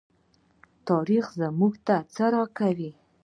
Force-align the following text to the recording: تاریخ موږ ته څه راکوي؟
تاریخ 0.89 1.25
موږ 1.59 1.73
ته 1.87 1.95
څه 2.13 2.25
راکوي؟ 2.33 2.91